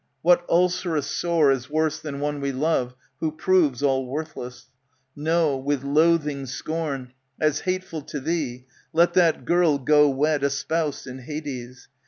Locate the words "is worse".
1.51-1.99